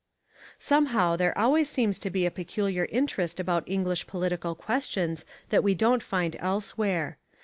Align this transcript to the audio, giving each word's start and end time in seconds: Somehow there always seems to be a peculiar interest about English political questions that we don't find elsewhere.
Somehow 0.57 1.15
there 1.15 1.37
always 1.37 1.69
seems 1.69 1.99
to 1.99 2.09
be 2.09 2.25
a 2.25 2.31
peculiar 2.31 2.85
interest 2.91 3.39
about 3.39 3.69
English 3.69 4.07
political 4.07 4.55
questions 4.55 5.25
that 5.49 5.63
we 5.63 5.75
don't 5.75 6.01
find 6.01 6.35
elsewhere. 6.39 7.19